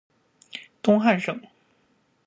[0.81, 1.39] 东汉省。